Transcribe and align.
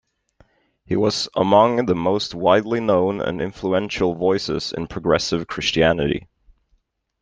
He 0.83 0.95
was 0.95 1.29
among 1.35 1.85
the 1.85 1.93
most 1.93 2.33
widely 2.33 2.79
known 2.79 3.21
and 3.21 3.39
influential 3.39 4.15
voices 4.15 4.73
in 4.75 4.87
progressive 4.87 5.45
Christianity. 5.45 6.27